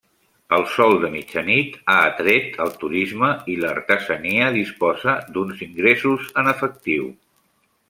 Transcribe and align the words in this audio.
El 0.55 0.63
sol 0.75 0.95
de 1.01 1.09
mitjanit 1.15 1.75
ha 1.93 1.97
atret 2.05 2.57
el 2.65 2.73
turisme 2.85 3.29
i 3.55 3.59
l'artesania 3.61 4.49
disposa 4.57 5.17
d'uns 5.37 5.63
ingressos 5.69 6.27
en 6.45 6.53
efectiu. 6.57 7.09